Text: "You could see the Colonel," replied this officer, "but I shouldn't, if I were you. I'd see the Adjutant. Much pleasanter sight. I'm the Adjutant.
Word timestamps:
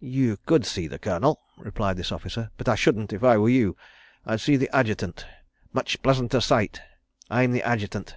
"You 0.00 0.38
could 0.44 0.66
see 0.66 0.88
the 0.88 0.98
Colonel," 0.98 1.40
replied 1.56 1.98
this 1.98 2.10
officer, 2.10 2.50
"but 2.56 2.68
I 2.68 2.74
shouldn't, 2.74 3.12
if 3.12 3.22
I 3.22 3.38
were 3.38 3.48
you. 3.48 3.76
I'd 4.26 4.40
see 4.40 4.56
the 4.56 4.68
Adjutant. 4.76 5.24
Much 5.72 6.02
pleasanter 6.02 6.40
sight. 6.40 6.80
I'm 7.30 7.52
the 7.52 7.62
Adjutant. 7.62 8.16